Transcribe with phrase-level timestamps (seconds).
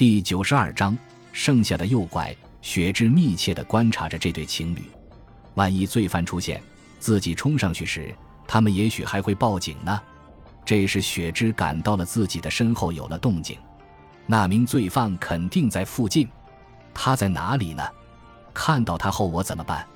[0.00, 0.96] 第九十二章，
[1.30, 2.34] 剩下的诱拐。
[2.62, 4.82] 雪芝密切地观察着这对情侣，
[5.56, 6.58] 万一罪犯出现，
[6.98, 8.14] 自己冲上去时，
[8.48, 10.00] 他们也许还会报警呢。
[10.64, 13.58] 这时，雪芝感到了自己的身后有了动静，
[14.24, 16.26] 那名罪犯肯定在附近。
[16.94, 17.86] 他在哪里呢？
[18.54, 19.86] 看到他后，我怎么办？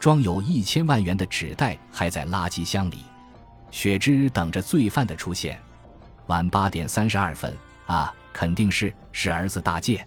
[0.00, 3.04] 装有一千万元的纸袋还在垃圾箱里。
[3.70, 5.60] 雪芝等着罪犯的出现。
[6.28, 10.06] 晚八点三十二分啊，肯定是是儿子大介。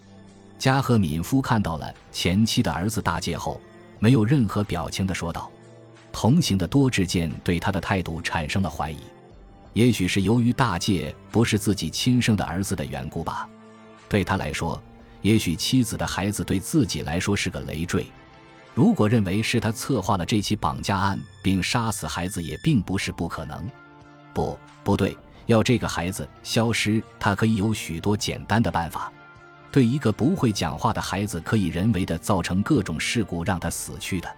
[0.58, 3.60] 加贺敏夫看到了前妻的儿子大介后，
[4.00, 5.52] 没有任何表情的说道
[6.12, 9.00] ：“同行的多智健对他的态度产生了怀疑，
[9.74, 13.48] 也许是由于大介不是自己亲生的儿子的缘故吧。
[14.08, 14.82] 对他来说，
[15.22, 18.06] 也许妻子的孩子对自己来说是个累赘。”
[18.74, 23.66] 如果认为是他策划了这起绑架案并杀死孩子，也并不是不可能。
[24.34, 29.12] 不，不对，要这个孩子消失，他可以有许多简单的办法。
[29.72, 34.36] 对一个不会讲话的孩子，可以人为的造成各种事故，让他死去的。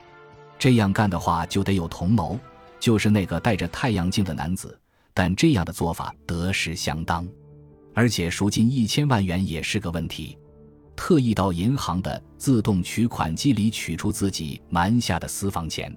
[0.58, 2.39] 这样干的话，就得有同谋，
[2.80, 4.78] 就是那个戴着太阳镜的男子。
[5.13, 7.28] 但这样的做法得失相当，
[7.94, 10.38] 而且赎金一千万元也是个问题。
[10.95, 15.95] 特意到银行的自动取款机里取出自己瞒下的私房钱，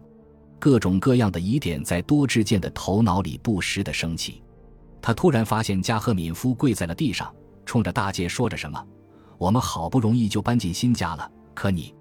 [0.59, 4.43] 各种各样的疑点在多智健的头脑里不时的升起。
[5.03, 7.35] 他突然发现加贺敏夫跪在了地上，
[7.65, 8.87] 冲着大介说着什么
[9.39, 11.95] ：“我们好不容易就搬进新家了，可你……”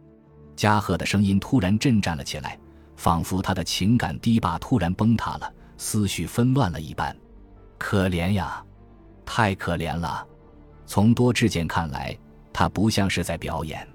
[0.56, 2.60] 加贺的声音突然震颤了起来，
[2.96, 7.16] 仿佛他的情感堤坝突然崩塌了，思绪纷乱了一般。
[7.78, 8.64] 可怜呀，
[9.26, 10.28] 太可怜了！
[10.86, 12.18] 从多智健看来。
[12.52, 13.88] 他不像是在表演，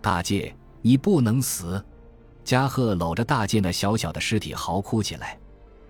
[0.00, 1.84] 大介，你不能死！
[2.44, 5.36] 加贺搂着大介那小小的尸体嚎哭起来。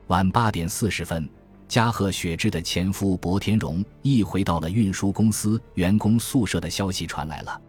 [0.06, 1.28] 晚八点四十分，
[1.68, 7.60] 加贺雪之的前夫博天荣一回到了运输公司员工宿舍的消息传来了。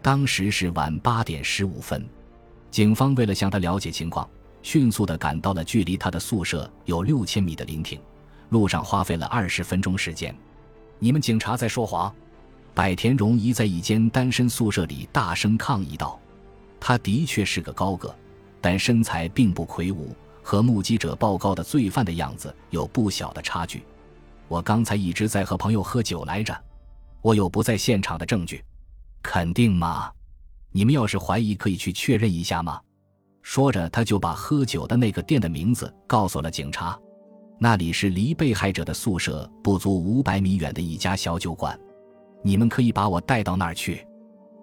[0.00, 2.06] 当时是晚八点十五分，
[2.70, 4.28] 警方为了向他了解情况，
[4.62, 8.00] 迅速地赶到了距离他的宿舍有六千米的林亭，
[8.50, 10.34] 路上花费了二十分钟时间。
[10.98, 12.12] 你们警察在说谎！
[12.72, 16.18] 百田荣一在一间单身宿舍里大声抗议道
[16.78, 18.14] ：“他的确是个高个，
[18.60, 20.14] 但身材并不魁梧，
[20.50, 23.84] 和目击者报告的罪犯的样子有不小的差距。
[24.48, 26.52] 我刚才一直在和朋友喝酒来着，
[27.22, 28.60] 我有不在现场的证据。
[29.22, 30.10] 肯定吗？
[30.72, 32.80] 你们要是怀疑，可以去确认一下吗？”
[33.42, 36.98] 说着，他就把喝酒的那个店的名字告诉了警察。
[37.60, 41.78] 那里是离被害者的宿舍不足五百米远的一家小酒馆。
[42.42, 44.04] 你们可以把我带到那儿去。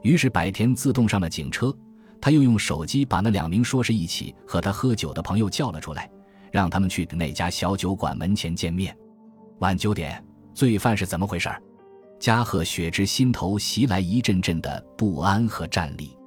[0.02, 1.74] 于是百田自动上了警车，
[2.20, 6.10] 他又用手机把那两名说是一起和他喝酒的朋友叫了出来，
[6.52, 8.96] 让他们去那家小酒馆门前见面。
[9.60, 10.24] 晚九点，
[10.54, 11.50] 罪犯是怎么回事？
[12.20, 16.18] 加贺雪之心头袭来一阵阵的不安和战栗。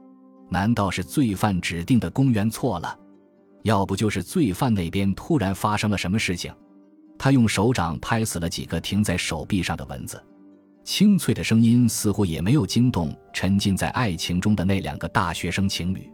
[0.48, 2.98] 难道是罪犯指定的公园错了？
[3.62, 6.52] 要不就是罪犯那边突然发生了什么事情？
[7.18, 10.20] 他用手掌拍死了几个停在手臂上的蚊子。
[10.84, 16.10] 清脆的声音似乎也没有惊动沉浸在爱情中的那两个大学生情侣。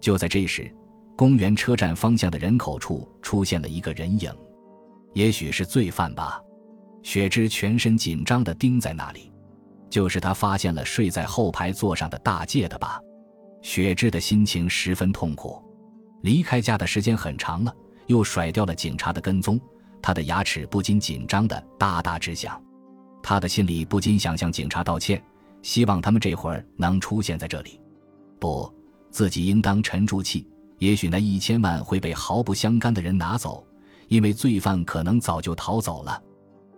[0.00, 0.72] 就在这时，
[1.16, 4.30] 公园车站方向的人口处出现了一个人影，
[5.14, 6.40] 也许是罪犯吧。
[7.02, 9.32] 雪芝全身紧张地盯在那里，
[9.88, 13.00] 就是他发现了睡在后排座上的大介的吧。
[13.62, 15.62] 雪芝的心情十分痛苦，
[16.22, 17.74] 离开家的时间很长了，
[18.06, 19.60] 又甩掉了警察的跟踪，
[20.00, 22.60] 他的牙齿不禁紧张的哒哒直响。
[23.28, 25.20] 他的心里不禁想向警察道歉，
[25.60, 27.80] 希望他们这会儿能出现在这里。
[28.38, 28.72] 不，
[29.10, 30.46] 自己应当沉住气。
[30.78, 33.66] 也许那一千万会被毫不相干的人拿走，
[34.06, 36.22] 因为罪犯可能早就逃走了。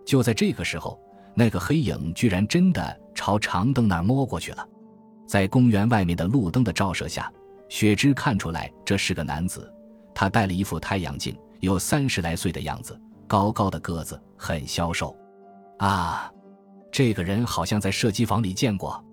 [0.03, 0.99] 就在这个时候，
[1.35, 4.67] 那个黑影居然真的朝长凳那儿摸过去了。
[5.27, 7.31] 在公园外面的路灯的照射下，
[7.67, 9.71] 雪芝看出来这是个男子。
[10.15, 15.15] 他戴了一副太阳镜，有三十来岁的样子，高高的个子，很消瘦。
[15.77, 16.29] 啊！
[16.91, 19.03] 这个人好像在射击房里见过。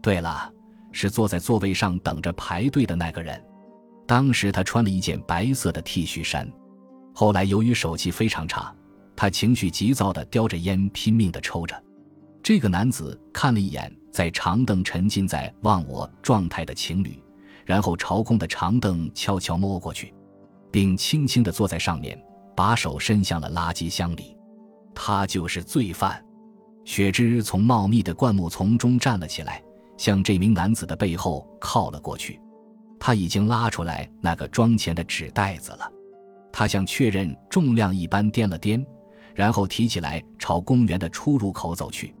[0.00, 0.50] 对了，
[0.92, 3.42] 是坐在座位上等着排队的那个人。
[4.06, 6.50] 当时他穿了一件白色的 T 恤衫。
[7.14, 8.74] 后来由于手气非常差，
[9.14, 11.82] 他情绪急躁地叼着烟拼命地抽着。
[12.42, 17.20] 这个男子看了一眼在长凳沉浸在忘我状态的情侣，
[17.66, 20.14] 然后朝空的长凳悄悄摸过去，
[20.70, 22.18] 并轻轻地坐在上面，
[22.56, 24.36] 把手伸向了垃圾箱里。
[24.94, 26.24] 他就是罪犯。
[26.88, 29.62] 雪芝从茂密的灌木丛中站了起来，
[29.98, 32.40] 向这名男子的背后靠了过去。
[32.98, 35.92] 他已经拉出来那个装钱的纸袋子了，
[36.50, 38.82] 他像确认重量一般掂了掂，
[39.34, 42.14] 然后提起来朝公园的出入口走去。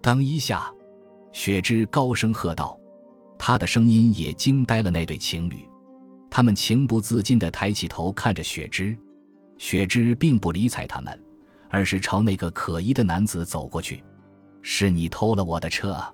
[0.00, 0.72] 当一下，
[1.30, 2.74] 雪芝高声喝道，
[3.38, 5.56] 他的声音也惊呆了那对情侣。
[6.30, 8.96] 他们情不自禁地抬起头看着雪芝，
[9.58, 11.22] 雪芝并不理睬他们，
[11.76, 14.02] 而是朝那个可疑的男子走过去。
[14.62, 15.92] 是你偷了我的车。
[15.92, 16.10] 啊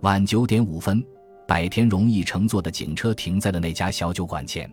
[0.00, 1.04] 晚九点五分，
[1.46, 4.70] 百田荣一乘坐的警车停在了那家小酒馆前。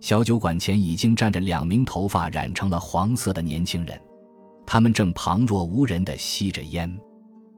[0.00, 4.00] 小酒馆前已经站着两名头发染成了黄色的年轻人，
[4.66, 6.92] 他们正旁若无人地吸着烟。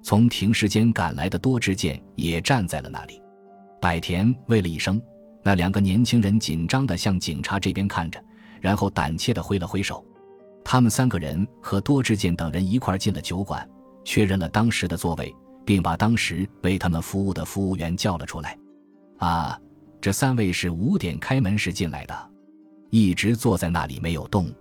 [0.03, 3.23] 从停尸间赶来的多智健也站在了那里。
[3.81, 5.00] 百田喂了一声，
[5.43, 8.23] 那两个年轻人紧张地向警察这边看着，
[8.61, 10.05] 然后胆怯地挥了挥手。
[10.64, 13.69] 他们三个人和多智健等人一块进了酒馆。
[14.05, 15.32] 确认了当时的座位，
[15.64, 18.59] 并把当时为他们服务的服务员叫了出来。
[19.19, 19.56] 啊，
[20.00, 22.31] 这三位是五点开门时进来的，
[22.91, 24.53] 一直坐在那里没有动。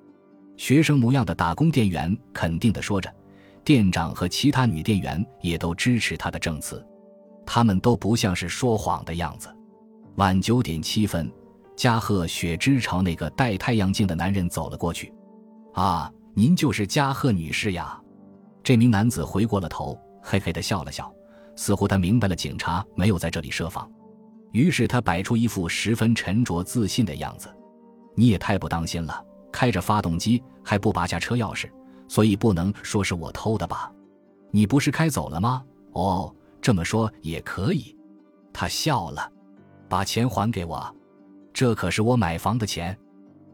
[0.58, 3.12] 学生模样的打工店员肯定地说着，
[3.66, 6.86] 店长和其他女店员也都支持他的证词。
[7.44, 9.50] 他们都不像是说谎的样子。
[10.18, 11.32] 晚九点七分，
[11.76, 15.12] 加贺雪之朝那个戴太阳镜的男人走了过去。
[15.74, 18.00] 啊，您就是加贺女士呀。
[18.64, 21.12] 这名男子回过了头，嘿嘿地笑了笑，
[21.56, 23.90] 似乎他明白了警察没有在这里设防。
[24.52, 27.50] 于是他摆出一副十分沉着自信的样子
[28.16, 31.72] ：“你也太不当心了，开着发动机还不拔下车钥匙，
[32.08, 33.92] 所以不能说是我偷的吧？
[34.52, 35.64] 你不是开走了吗？
[35.94, 37.98] 哦，这么说也可以。”
[38.54, 39.32] 他笑了
[39.88, 40.94] ：“把钱还给我，
[41.54, 42.98] 这可是我买房的钱。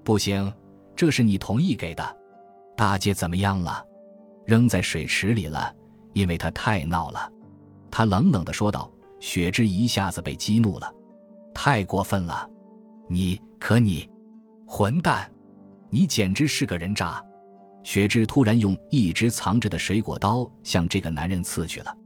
[0.03, 0.51] 不行，
[0.97, 2.17] 这是你同意给的。
[2.75, 3.81] 大姐怎么样了？”
[4.45, 5.73] 扔在水池里了，
[6.11, 7.31] 因为他太闹了。
[7.89, 8.91] 他冷冷地说道。
[9.19, 10.94] 雪芝一下子被激怒了，
[11.51, 12.47] 太过分了！
[13.09, 14.07] 你可你，
[14.67, 15.27] 混蛋！
[15.89, 17.19] 你简直是个人渣！
[17.83, 21.97] 雪芝突然用一直藏着的水果刀向这个男人刺去了。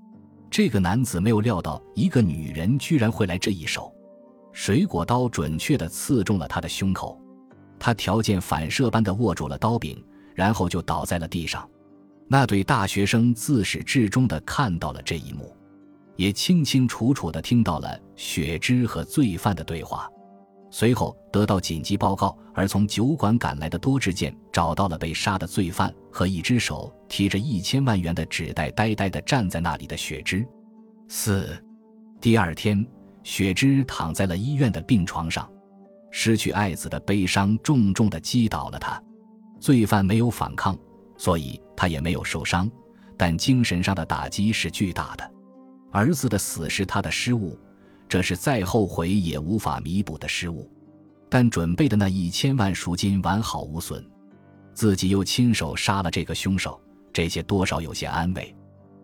[0.50, 3.94] 这个男子没有料到一个女人居然会来这一手，
[4.54, 7.21] 水果刀准确的刺中了他的胸口。
[7.84, 10.00] 他条件反射般地握住了刀柄，
[10.36, 11.68] 然后就倒在了地上。
[12.28, 15.52] 那对大学生自始至终地看到了这一幕，
[16.16, 20.08] 也清清楚楚地听到了雪芝和罪犯的对话。
[20.70, 30.48] 随后得到紧急报告，而从酒馆赶来的多智健找到了被杀的罪犯和一只手提着一千万元的纸袋，呆呆地站在那里的雪芝。
[31.08, 31.58] 四，
[32.22, 32.86] 第二天，
[33.24, 35.52] 雪芝躺在了医院的病床上，
[36.12, 39.02] 失去爱子的悲伤重重地击倒了他。
[39.60, 40.78] 罪犯没有反抗。
[41.18, 42.68] 所以他也没有受伤，
[43.16, 45.32] 但精神上的打击是巨大的。
[45.92, 47.60] 儿子的死是他的失误，
[48.10, 50.68] 这是再后悔也无法弥补的失误。
[51.30, 54.04] 但准备的那一千万赎金完好无损，
[54.74, 56.82] 自己又亲手杀了这个凶手，
[57.14, 58.56] 这些多少有些安慰。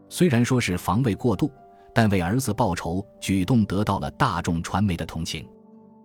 [0.10, 1.52] 虽然说是防卫过度，
[1.94, 5.48] 但为儿子报仇举动得到了大众传媒的同情，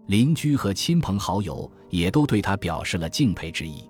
[0.06, 3.88] 邻居和亲朋好友也都对他表示了敬佩之意。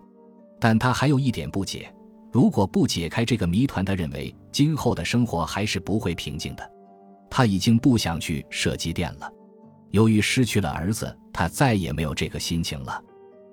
[0.61, 1.93] 但他还有一点不解。
[2.31, 6.70] 如果不解开这个谜团，他认为今后的生活还是不会平静的。
[7.29, 9.31] 他已经不想去射击店了。
[9.91, 13.03] 由于失去了儿子，他再也没有这个心情了。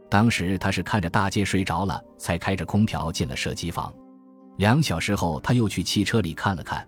[0.09, 3.93] 当时他是看着大街睡着了，才开着空调进了射击房。
[4.57, 6.87] 两小时后，他又去汽车里看了看。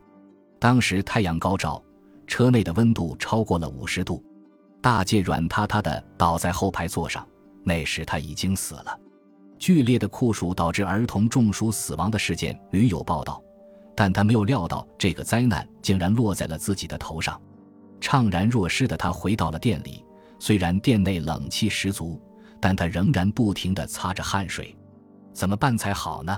[0.59, 1.83] 当时太阳高照，
[2.25, 4.23] 车内的温度超过了五十度。
[4.81, 7.25] 大介软塌塌的倒在后排座上，
[7.63, 8.99] 那时他已经死了。
[9.59, 13.39] 剧烈的酷暑导致儿童中暑死亡的事件屡有报道，
[13.95, 17.39] 但他没有料到这个灾难竟然落在了自己的头上。
[17.99, 20.03] 怅然若失的他回到了店里，
[20.39, 22.19] 虽然店内冷气十足，
[22.59, 24.75] 但他仍然不停地擦着汗水。
[25.31, 26.35] 怎么办才好呢？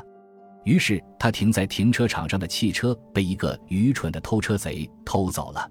[0.66, 5.70] 于是他停在停车场上的汽车被一个愚蠢的偷车贼偷走了。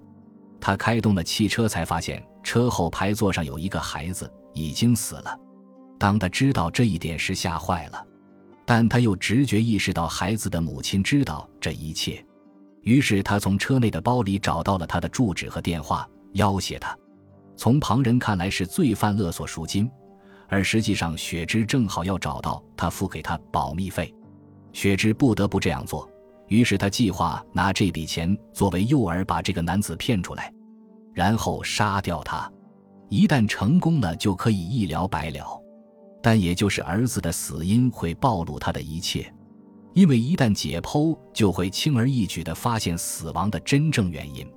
[0.63, 5.37] 他开动了汽车，才发现车后排座上有一个孩子，已经死了。
[5.99, 8.01] 当他知道这一点时，吓坏了，
[8.65, 12.25] 但他又直觉意识到孩子的母亲知道这一切，
[12.83, 16.97] 于是他从车内的包里找到了他的住址和电话，要挟他。
[17.57, 19.91] 从旁人看来是罪犯勒索赎金，
[20.47, 24.15] 而实际上雪芝正好要找到他付给他保密费，
[24.71, 26.09] 雪芝不得不这样做。
[26.47, 30.52] 于是他计划拿这笔钱作为诱饵，把这个男子骗出来，
[31.13, 32.51] 然后杀掉他。
[33.09, 35.61] 一旦成功了，就可以一了百了。
[36.21, 39.31] 但也就是儿子的死因会暴露他的一切，
[39.93, 44.47] 因为一旦解剖，就会轻而易举地发现死亡的真正原因。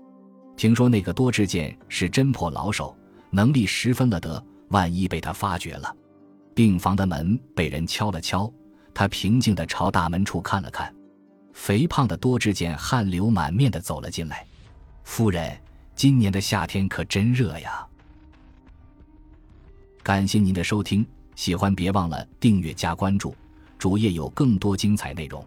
[0.56, 2.96] 听说那个多智健是侦破老手，
[3.30, 4.42] 能力十分了得。
[4.70, 5.94] 万一被他发觉了，
[6.52, 8.52] 病房的门被人敲了敲，
[8.92, 10.92] 他平静地朝大门处看了看，
[11.52, 14.44] 肥胖的多智健汗流满面地走了进来。
[15.04, 15.56] 夫人，
[15.96, 17.84] 今年的夏天可真热呀！”
[20.04, 23.34] 感谢您的收听，喜欢别忘了订阅加关注，
[23.78, 25.44] 主页有更多精彩内容。